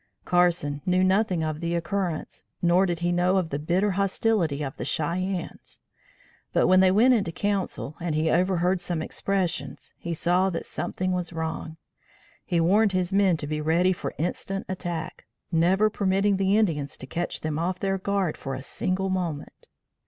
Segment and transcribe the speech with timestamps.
[0.25, 4.75] Carson knew nothing of the occurrence nor did he know of the bitter hostility of
[4.77, 5.79] the Cheyennes,
[6.53, 11.11] but when they went into council, and he overheard some expressions, he saw that something
[11.11, 11.77] was wrong.
[12.43, 17.05] He warned his men to be ready for instant attack, never permitting the Indians to
[17.05, 19.69] catch them off their guard for a single moment.